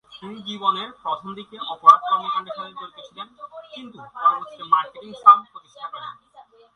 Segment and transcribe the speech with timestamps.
[0.11, 3.27] তিনি জীবনের প্রথম দিকে অপরাধ কর্মকাণ্ডের সাথে জড়িত ছিলেন
[3.73, 6.13] কিন্তু পরবর্তীতে মার্কেটিং ফার্ম প্রতিষ্ঠা করেন।